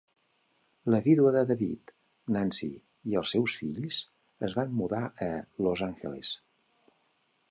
La 0.93 0.99
vídua 1.07 1.33
de 1.35 1.43
David, 1.49 1.91
Nancy, 2.37 2.69
i 3.11 3.19
els 3.21 3.35
seus 3.37 3.59
fills, 3.61 4.01
es 4.49 4.57
van 4.61 4.75
mudar 4.81 5.05
a 5.29 5.31
Los 5.67 5.87
Angeles. 5.89 6.35